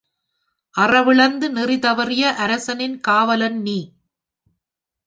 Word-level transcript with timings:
அறிவிழந்து 0.75 1.47
நெறிதவறிய 1.49 2.33
அரசனின் 2.37 2.97
காவலன் 2.99 3.61
நீ! 3.61 3.79